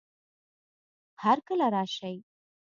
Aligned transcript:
هر 1.23 1.37
کله 1.47 1.65
راشئ 1.73 2.15